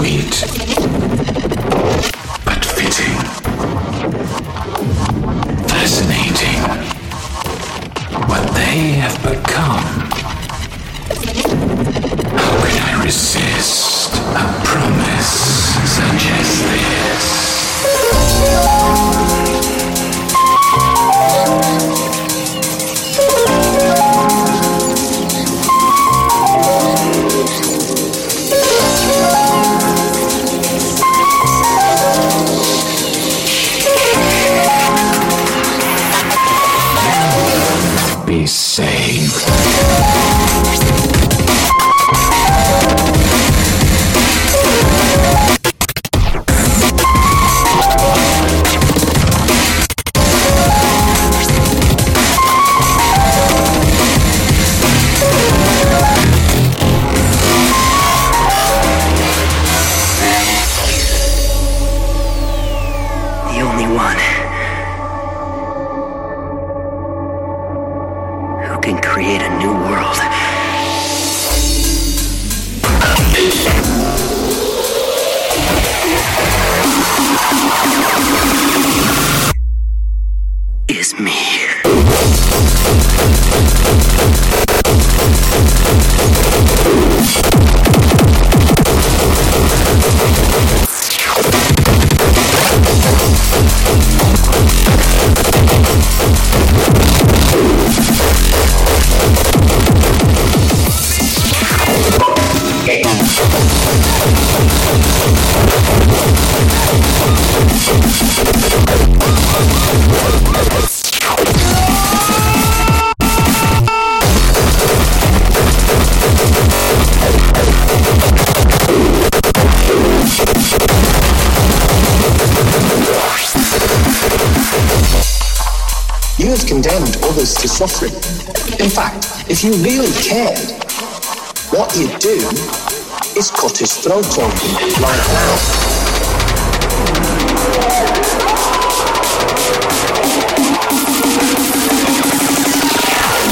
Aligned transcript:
sweet, 0.00 0.79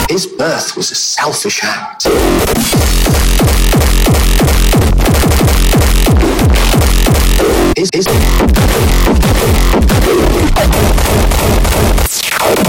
his 0.08 0.26
birth 0.26 0.74
was 0.74 0.90
a 0.90 0.94
selfish 0.94 1.62
act. 1.62 2.06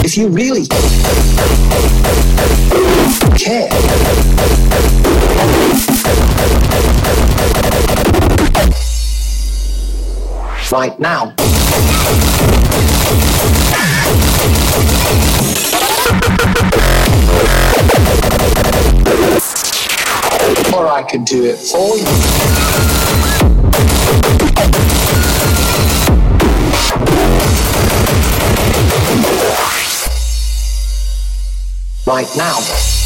If 0.04 0.18
you 0.18 0.28
really 0.28 0.68
care, 3.38 3.70
right 10.72 11.00
now, 11.00 11.34
or 20.74 20.88
I 20.88 21.04
could 21.10 21.26
do 21.26 21.46
it 21.46 21.58
for 21.58 21.98
you. 21.98 22.06
Right 32.06 32.28
now. 32.38 32.99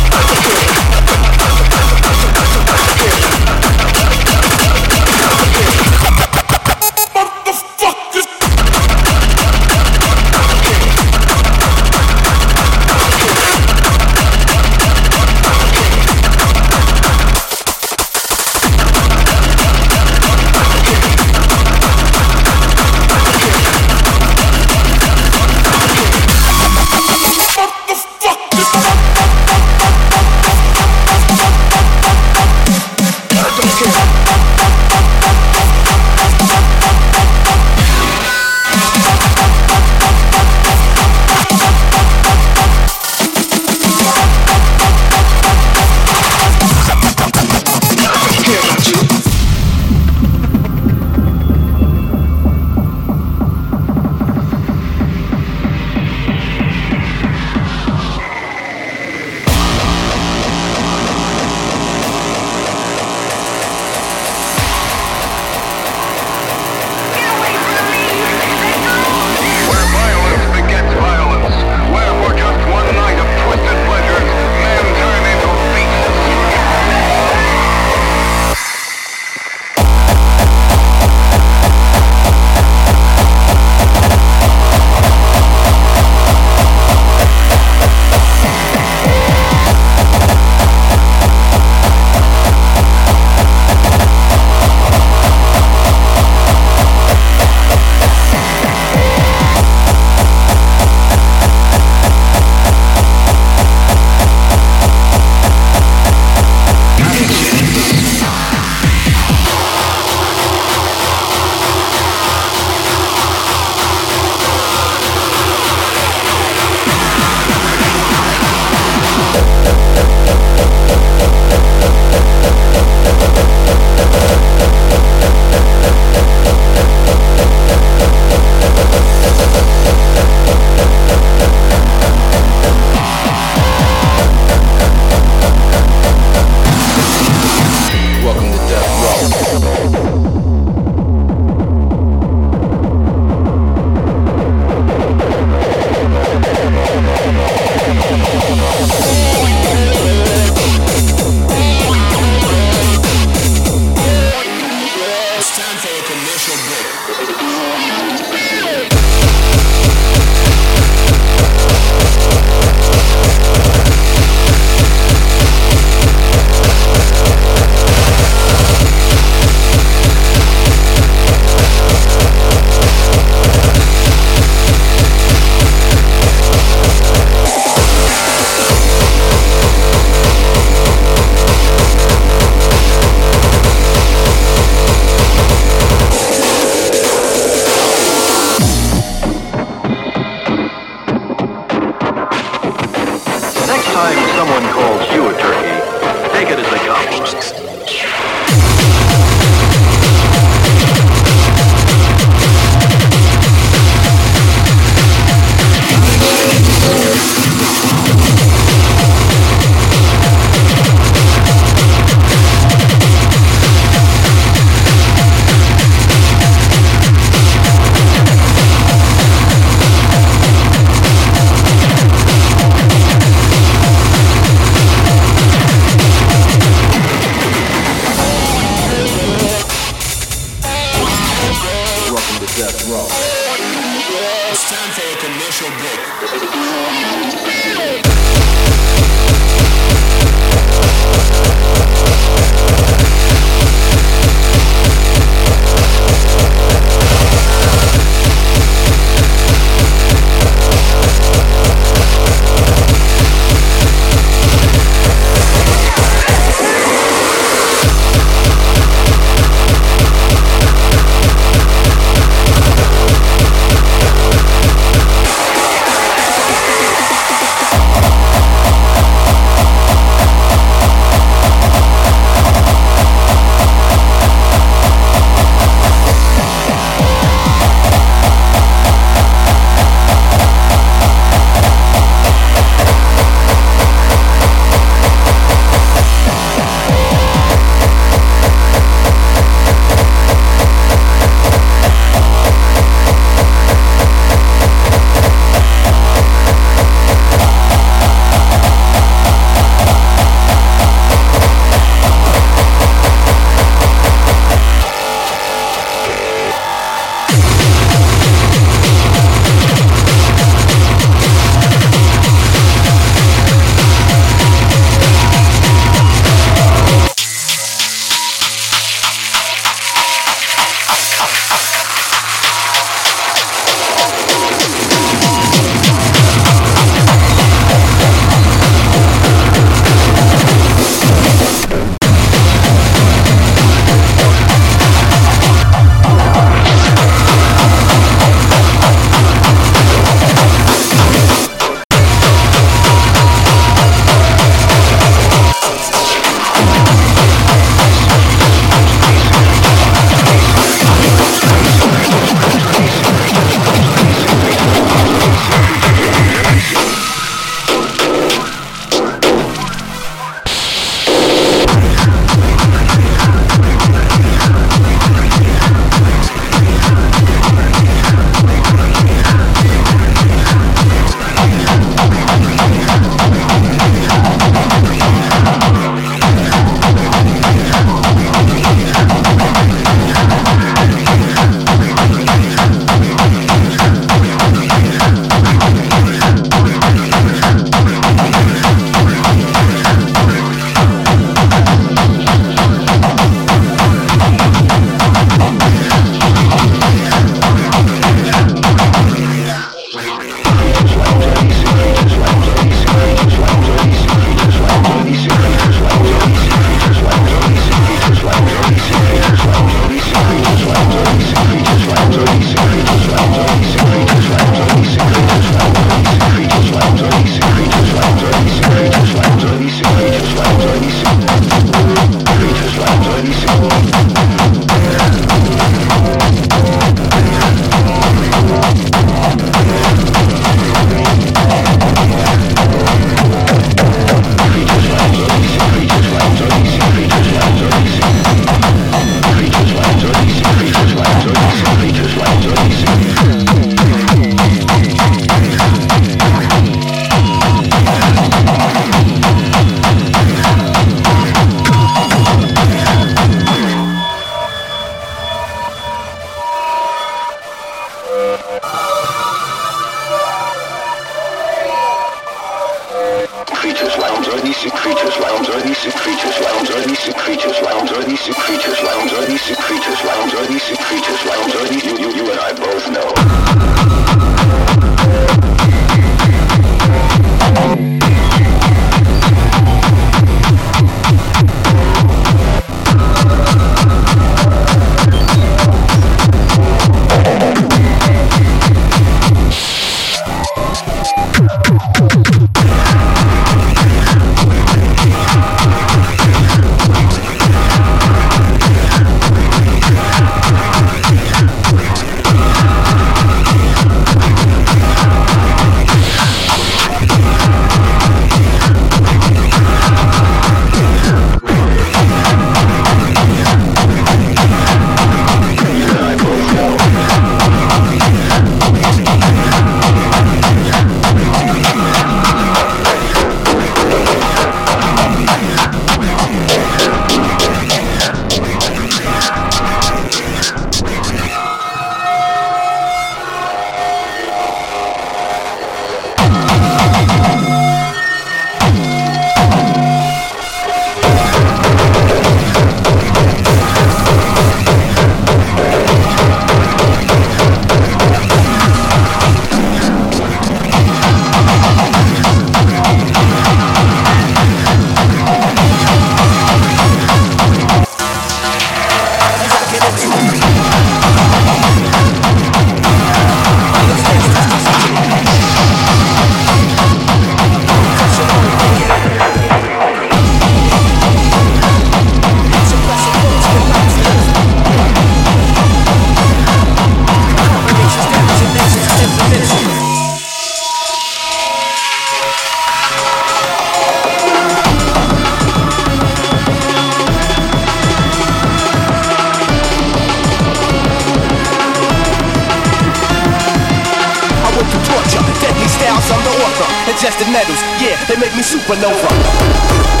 Ingested 597.21 597.33
metals, 597.33 597.61
yeah, 597.79 598.03
they 598.05 598.15
make 598.17 598.35
me 598.35 598.41
supernova. 598.41 600.00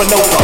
Supernova. 0.00 0.39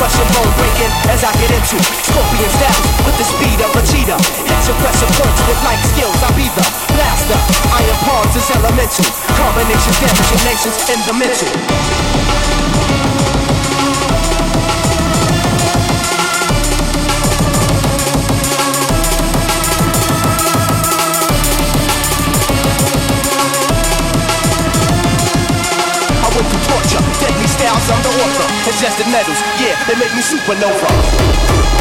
Crushing, 0.00 0.32
bone 0.32 0.48
breaking 0.56 0.88
as 1.12 1.20
I 1.20 1.28
get 1.36 1.52
into 1.52 1.76
scorpion 2.08 2.48
styles 2.56 2.88
with 3.04 3.20
the 3.20 3.26
speed 3.28 3.60
of 3.60 3.68
a 3.76 3.84
cheetah. 3.84 4.16
Hit 4.48 4.60
your 4.64 4.76
pressure 4.80 5.12
points 5.20 5.40
with 5.44 5.60
light 5.60 5.84
skills. 5.92 6.16
I'll 6.24 6.32
be 6.32 6.48
the 6.56 6.64
blaster. 6.96 7.36
Iron 7.76 8.00
palms 8.08 8.32
is 8.32 8.48
elemental. 8.48 9.04
Combinations 9.36 10.00
damaging 10.00 10.42
nations 10.48 10.76
in 10.88 10.98
the 11.04 11.14
mental. 11.20 11.52
The 28.70 28.76
author. 28.76 29.00
Ingested 29.00 29.06
metals, 29.10 29.40
yeah, 29.60 29.82
they 29.86 29.94
make 29.96 30.14
me 30.14 30.22
supernova. 30.22 31.79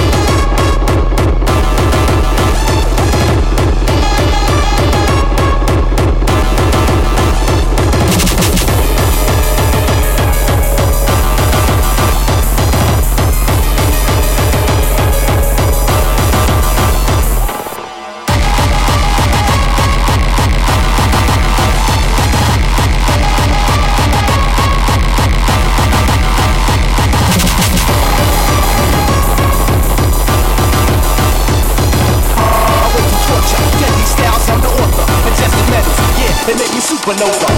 Make 37.19 37.41
me 37.41 37.48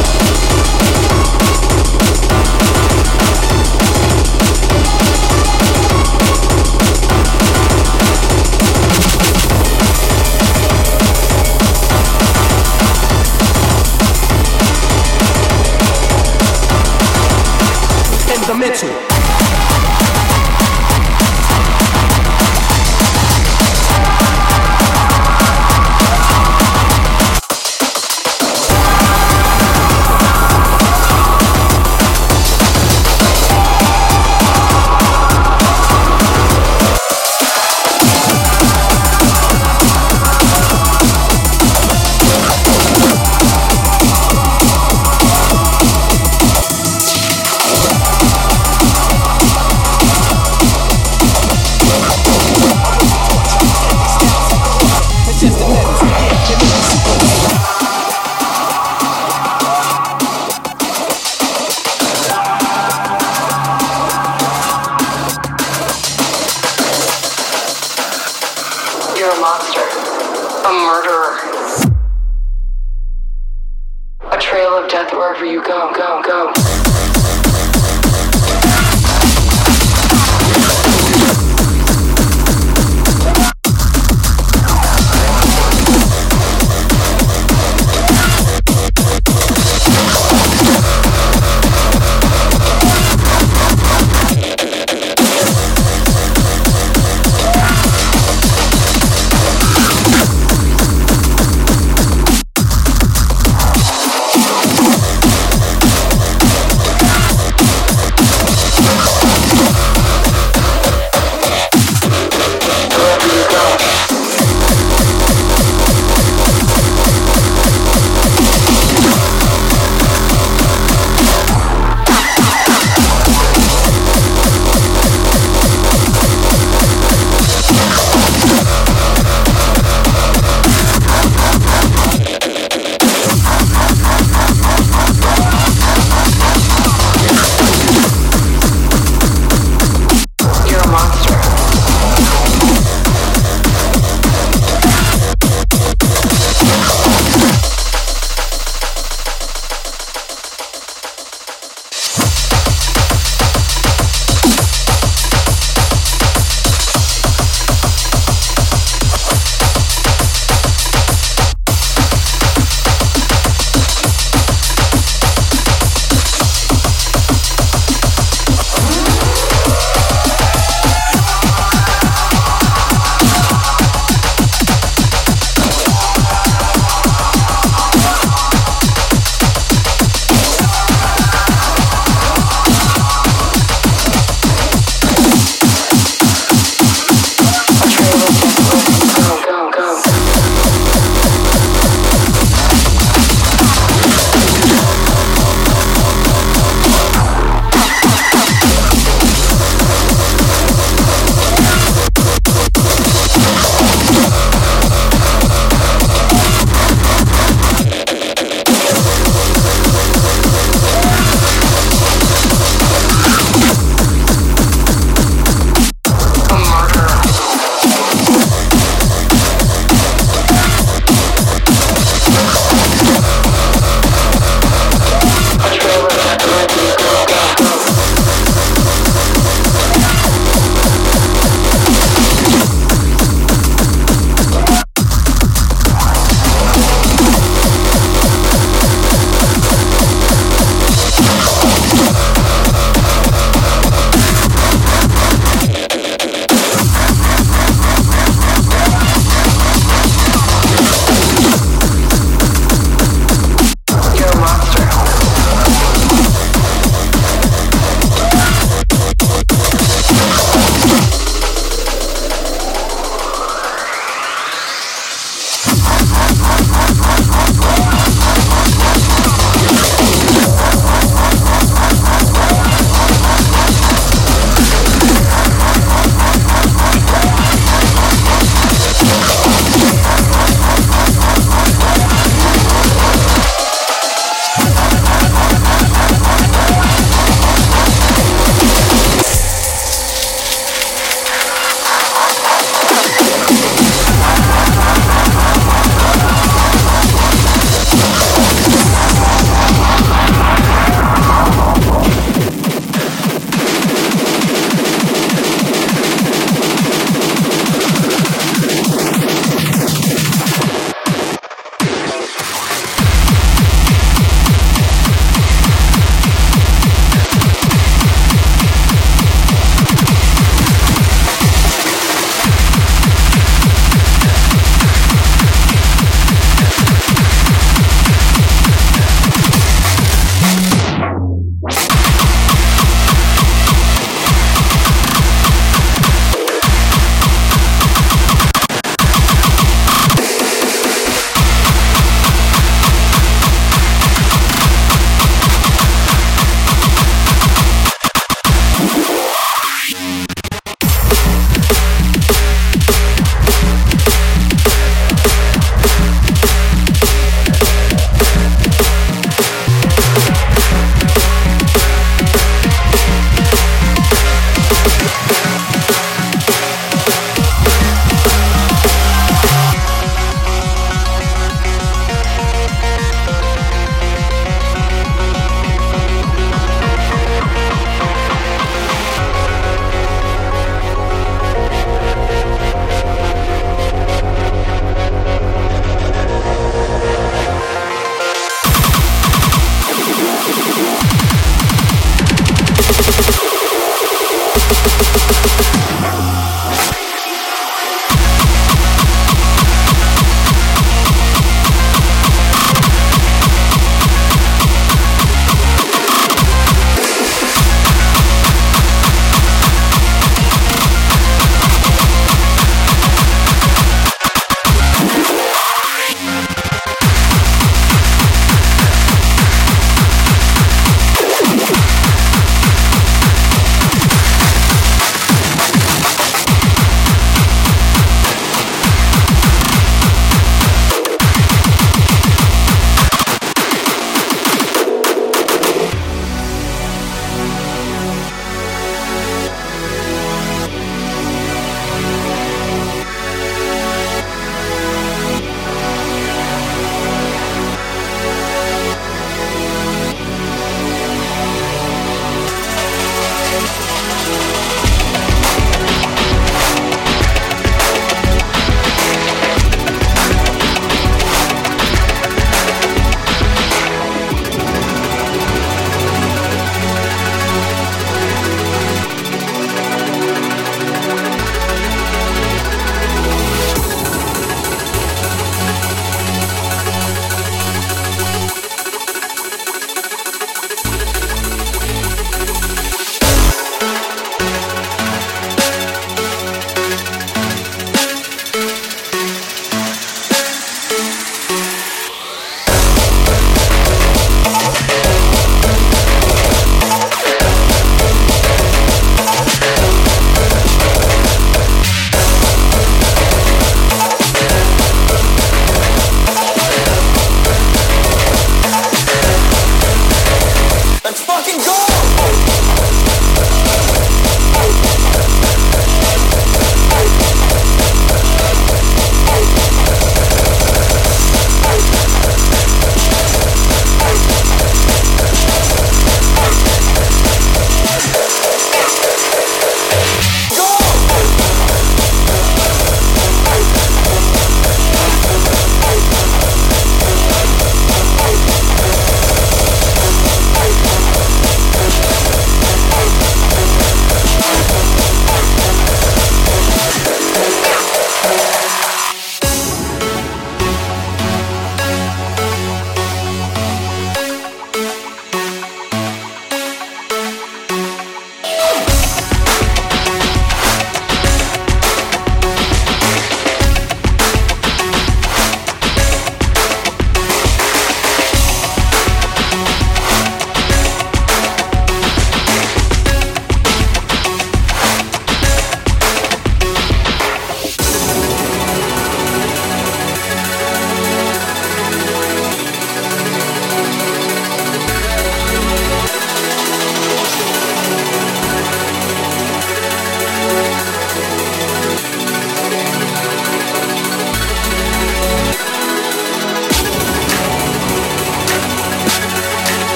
A 70.72 70.74
murderer. 70.74 71.36
A 74.32 74.38
trail 74.40 74.78
of 74.78 74.90
death 74.90 75.12
wherever 75.12 75.44
you 75.44 75.62
go, 75.66 75.92
go, 75.94 76.22
go. 76.24 76.81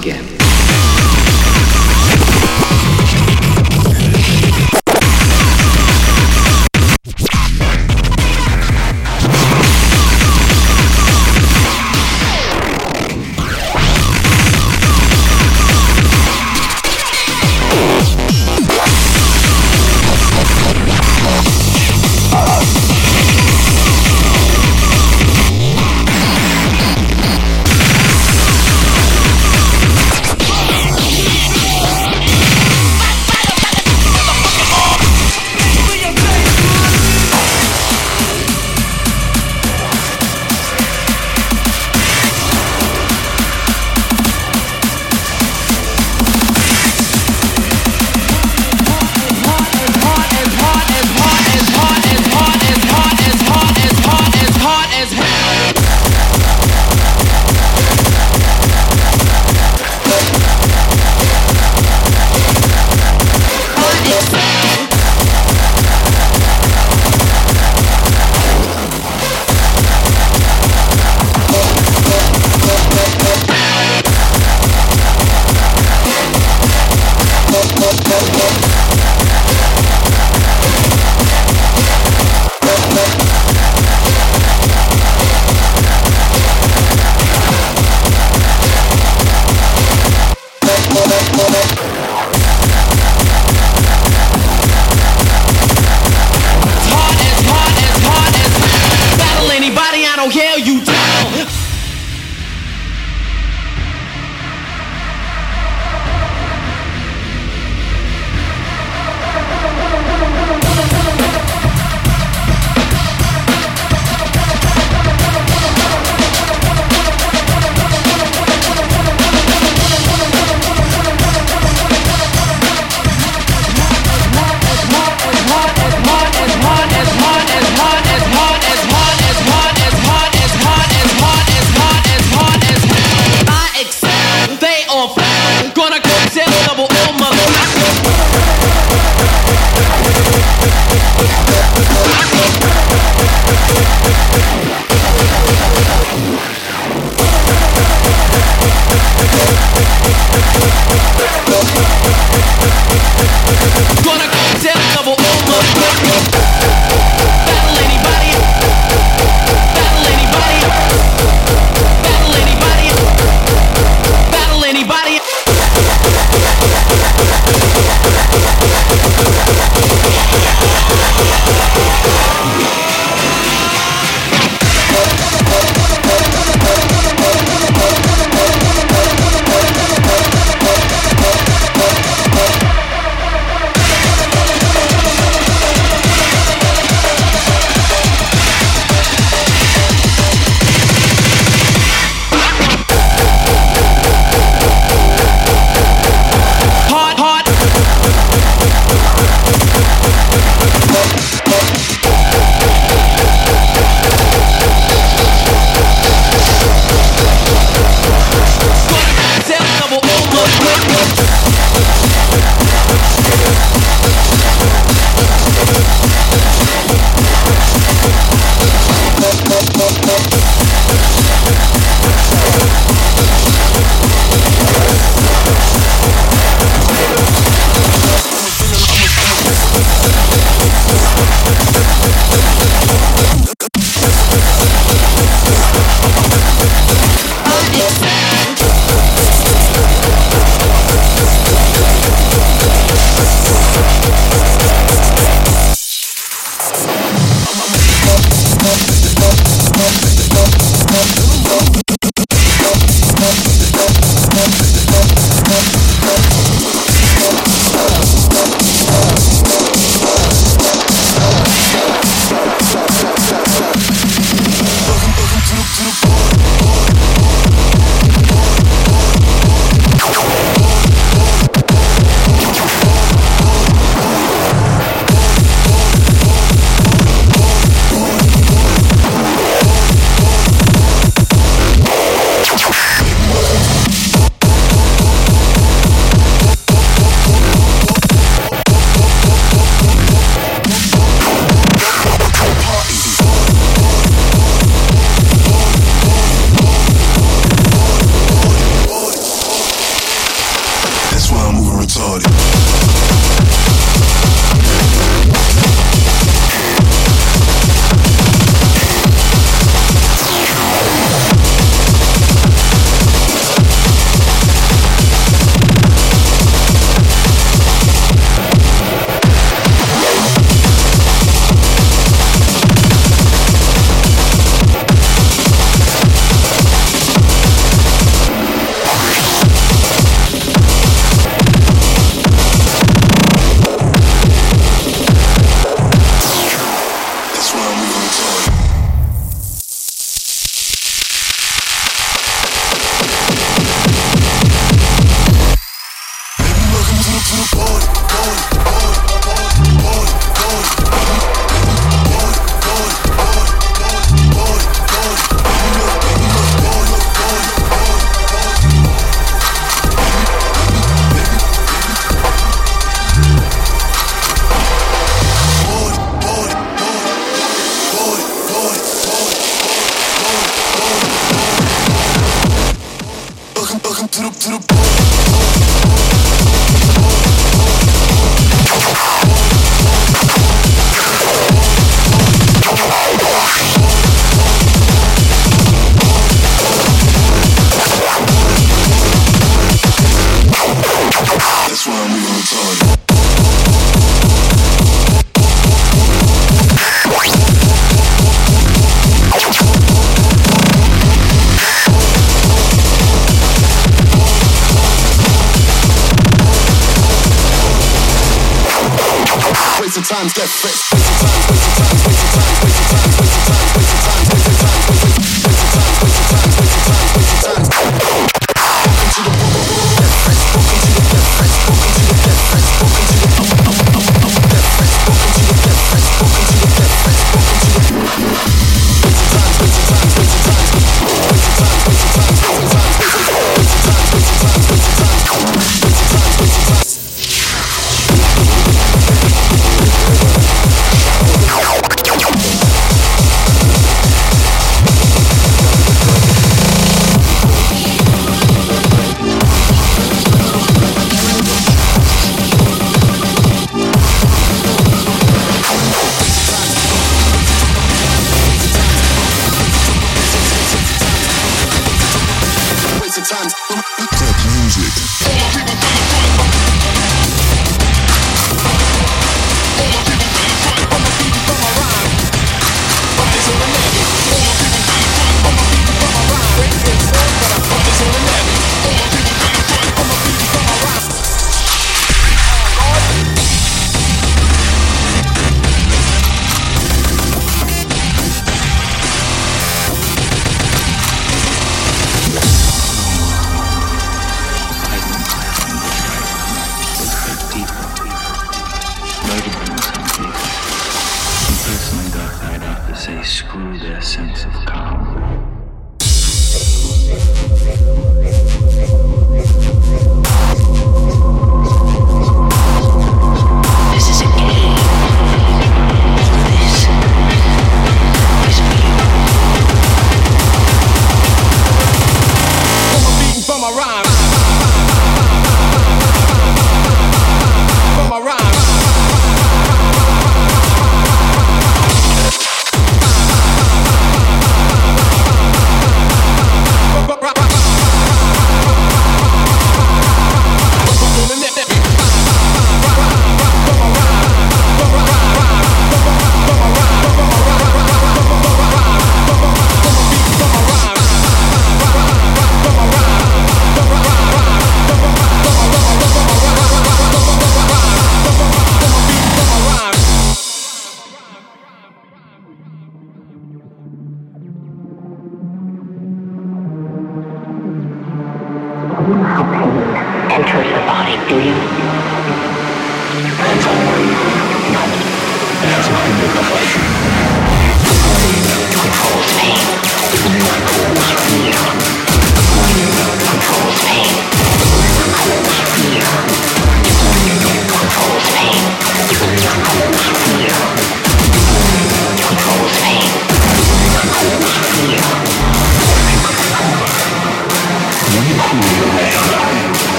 Again. 0.00 0.39